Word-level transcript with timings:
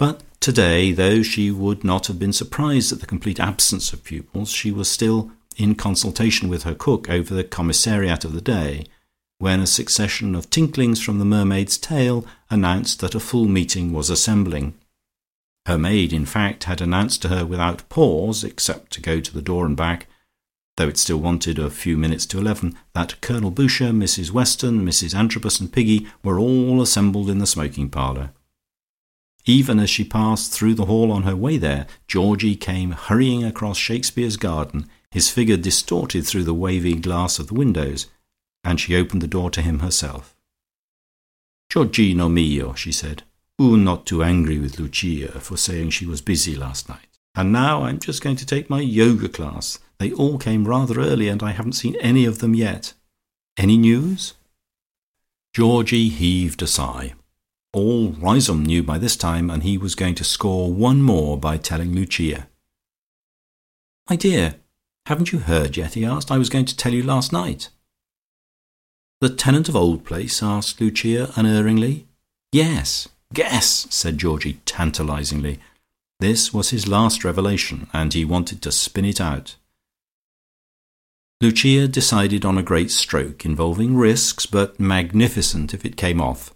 But 0.00 0.22
today, 0.40 0.92
though 0.92 1.22
she 1.22 1.50
would 1.50 1.84
not 1.84 2.06
have 2.06 2.18
been 2.18 2.32
surprised 2.32 2.90
at 2.90 3.00
the 3.00 3.06
complete 3.06 3.38
absence 3.38 3.92
of 3.92 4.02
pupils, 4.02 4.48
she 4.48 4.72
was 4.72 4.90
still 4.90 5.30
in 5.58 5.74
consultation 5.74 6.48
with 6.48 6.62
her 6.62 6.74
cook 6.74 7.10
over 7.10 7.34
the 7.34 7.44
commissariat 7.44 8.24
of 8.24 8.32
the 8.32 8.40
day, 8.40 8.86
when 9.36 9.60
a 9.60 9.66
succession 9.66 10.34
of 10.34 10.48
tinklings 10.48 11.02
from 11.02 11.18
the 11.18 11.26
mermaid's 11.26 11.76
tail 11.76 12.24
announced 12.48 13.00
that 13.00 13.14
a 13.14 13.20
full 13.20 13.44
meeting 13.44 13.92
was 13.92 14.08
assembling. 14.08 14.72
Her 15.66 15.76
maid, 15.76 16.14
in 16.14 16.24
fact, 16.24 16.64
had 16.64 16.80
announced 16.80 17.20
to 17.20 17.28
her 17.28 17.44
without 17.44 17.86
pause, 17.90 18.42
except 18.42 18.92
to 18.92 19.02
go 19.02 19.20
to 19.20 19.34
the 19.34 19.42
door 19.42 19.66
and 19.66 19.76
back, 19.76 20.06
though 20.78 20.88
it 20.88 20.96
still 20.96 21.18
wanted 21.18 21.58
a 21.58 21.68
few 21.68 21.98
minutes 21.98 22.24
to 22.24 22.38
eleven, 22.38 22.74
that 22.94 23.20
Colonel 23.20 23.50
Boucher, 23.50 23.90
Mrs 23.90 24.30
Weston, 24.30 24.80
Mrs 24.80 25.14
Antrobus 25.14 25.60
and 25.60 25.70
Piggy 25.70 26.06
were 26.24 26.38
all 26.38 26.80
assembled 26.80 27.28
in 27.28 27.36
the 27.36 27.46
smoking 27.46 27.90
parlour. 27.90 28.30
Even 29.50 29.80
as 29.80 29.90
she 29.90 30.04
passed 30.04 30.52
through 30.52 30.74
the 30.74 30.84
hall 30.84 31.10
on 31.10 31.24
her 31.24 31.34
way 31.34 31.56
there, 31.56 31.88
Georgie 32.06 32.54
came 32.54 32.92
hurrying 32.92 33.42
across 33.42 33.76
Shakespeare's 33.76 34.36
garden, 34.36 34.88
his 35.10 35.28
figure 35.28 35.56
distorted 35.56 36.24
through 36.24 36.44
the 36.44 36.54
wavy 36.54 36.94
glass 36.94 37.40
of 37.40 37.48
the 37.48 37.54
windows, 37.54 38.06
and 38.62 38.78
she 38.78 38.94
opened 38.94 39.22
the 39.22 39.26
door 39.26 39.50
to 39.50 39.60
him 39.60 39.80
herself. 39.80 40.36
"Georgino 41.68 42.30
mio," 42.30 42.74
she 42.74 42.92
said, 42.92 43.24
"oo 43.60 43.76
not 43.76 44.06
too 44.06 44.22
angry 44.22 44.60
with 44.60 44.78
Lucia 44.78 45.40
for 45.40 45.56
saying 45.56 45.90
she 45.90 46.06
was 46.06 46.20
busy 46.20 46.54
last 46.54 46.88
night. 46.88 47.18
And 47.34 47.52
now 47.52 47.82
I'm 47.82 47.98
just 47.98 48.22
going 48.22 48.36
to 48.36 48.46
take 48.46 48.70
my 48.70 48.80
Yoga 48.80 49.28
class. 49.28 49.80
They 49.98 50.12
all 50.12 50.38
came 50.38 50.68
rather 50.68 51.00
early, 51.00 51.26
and 51.26 51.42
I 51.42 51.50
haven't 51.50 51.72
seen 51.72 51.96
any 51.96 52.24
of 52.24 52.38
them 52.38 52.54
yet. 52.54 52.92
Any 53.56 53.78
news?" 53.78 54.34
Georgie 55.52 56.08
heaved 56.08 56.62
a 56.62 56.68
sigh. 56.68 57.14
All 57.72 58.12
Riseholme 58.12 58.66
knew 58.66 58.82
by 58.82 58.98
this 58.98 59.16
time, 59.16 59.48
and 59.50 59.62
he 59.62 59.78
was 59.78 59.94
going 59.94 60.16
to 60.16 60.24
score 60.24 60.72
one 60.72 61.02
more 61.02 61.38
by 61.38 61.56
telling 61.56 61.94
Lucia. 61.94 62.48
"My 64.08 64.16
dear, 64.16 64.56
haven't 65.06 65.30
you 65.32 65.38
heard 65.38 65.76
yet?" 65.76 65.94
he 65.94 66.04
asked. 66.04 66.30
"I 66.30 66.38
was 66.38 66.48
going 66.48 66.66
to 66.66 66.76
tell 66.76 66.92
you 66.92 67.02
last 67.02 67.32
night." 67.32 67.70
"The 69.20 69.28
tenant 69.28 69.68
of 69.68 69.76
Old 69.76 70.04
Place?" 70.04 70.42
asked 70.42 70.80
Lucia 70.80 71.32
unerringly. 71.36 72.08
"Yes. 72.52 73.08
Guess!" 73.32 73.86
said 73.90 74.18
Georgie 74.18 74.60
tantalizingly. 74.66 75.60
This 76.18 76.52
was 76.52 76.70
his 76.70 76.88
last 76.88 77.22
revelation, 77.22 77.88
and 77.92 78.12
he 78.12 78.24
wanted 78.24 78.60
to 78.62 78.72
spin 78.72 79.04
it 79.04 79.20
out. 79.20 79.54
Lucia 81.40 81.86
decided 81.86 82.44
on 82.44 82.58
a 82.58 82.62
great 82.62 82.90
stroke, 82.90 83.46
involving 83.46 83.96
risks, 83.96 84.44
but 84.44 84.80
magnificent 84.80 85.72
if 85.72 85.86
it 85.86 85.96
came 85.96 86.20
off. 86.20 86.52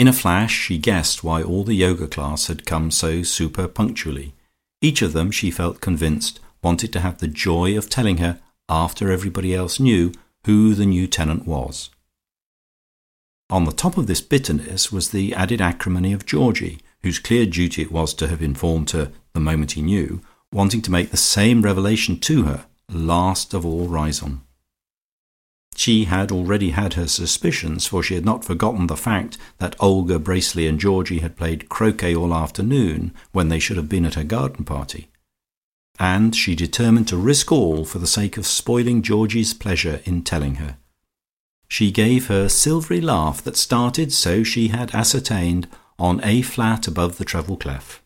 In 0.00 0.08
a 0.08 0.14
flash 0.14 0.58
she 0.58 0.78
guessed 0.78 1.22
why 1.22 1.42
all 1.42 1.62
the 1.62 1.74
Yoga 1.74 2.08
class 2.08 2.46
had 2.46 2.64
come 2.64 2.90
so 2.90 3.22
super 3.22 3.68
punctually. 3.68 4.32
Each 4.80 5.02
of 5.02 5.12
them, 5.12 5.30
she 5.30 5.50
felt 5.50 5.82
convinced, 5.82 6.40
wanted 6.62 6.90
to 6.94 7.00
have 7.00 7.18
the 7.18 7.28
joy 7.28 7.76
of 7.76 7.90
telling 7.90 8.16
her, 8.16 8.40
after 8.66 9.12
everybody 9.12 9.54
else 9.54 9.78
knew, 9.78 10.14
who 10.46 10.72
the 10.72 10.86
new 10.86 11.06
tenant 11.06 11.46
was. 11.46 11.90
On 13.50 13.66
the 13.66 13.72
top 13.72 13.98
of 13.98 14.06
this 14.06 14.22
bitterness 14.22 14.90
was 14.90 15.10
the 15.10 15.34
added 15.34 15.60
acrimony 15.60 16.14
of 16.14 16.24
Georgie, 16.24 16.78
whose 17.02 17.18
clear 17.18 17.44
duty 17.44 17.82
it 17.82 17.92
was 17.92 18.14
to 18.14 18.28
have 18.28 18.40
informed 18.40 18.92
her 18.92 19.12
the 19.34 19.40
moment 19.40 19.72
he 19.72 19.82
knew, 19.82 20.22
wanting 20.50 20.80
to 20.80 20.90
make 20.90 21.10
the 21.10 21.18
same 21.18 21.60
revelation 21.60 22.18
to 22.20 22.44
her, 22.44 22.64
last 22.88 23.52
of 23.52 23.66
all 23.66 23.86
Riseholme. 23.86 24.40
She 25.80 26.04
had 26.04 26.30
already 26.30 26.72
had 26.72 26.92
her 26.92 27.08
suspicions, 27.08 27.86
for 27.86 28.02
she 28.02 28.14
had 28.14 28.24
not 28.26 28.44
forgotten 28.44 28.86
the 28.86 28.98
fact 28.98 29.38
that 29.56 29.76
Olga 29.80 30.18
Bracely 30.18 30.68
and 30.68 30.78
Georgie 30.78 31.20
had 31.20 31.38
played 31.38 31.70
croquet 31.70 32.14
all 32.14 32.34
afternoon 32.34 33.14
when 33.32 33.48
they 33.48 33.58
should 33.58 33.78
have 33.78 33.88
been 33.88 34.04
at 34.04 34.12
her 34.12 34.22
garden 34.22 34.66
party, 34.66 35.08
and 35.98 36.36
she 36.36 36.54
determined 36.54 37.08
to 37.08 37.16
risk 37.16 37.50
all 37.50 37.86
for 37.86 37.98
the 37.98 38.06
sake 38.06 38.36
of 38.36 38.46
spoiling 38.46 39.00
Georgie's 39.00 39.54
pleasure 39.54 40.02
in 40.04 40.20
telling 40.20 40.56
her. 40.56 40.76
She 41.66 41.90
gave 41.90 42.26
her 42.26 42.50
silvery 42.50 43.00
laugh 43.00 43.40
that 43.44 43.56
started, 43.56 44.12
so 44.12 44.42
she 44.42 44.68
had 44.68 44.94
ascertained, 44.94 45.66
on 45.98 46.20
A 46.22 46.42
flat 46.42 46.88
above 46.88 47.16
the 47.16 47.24
treble 47.24 47.56
clef. 47.56 48.02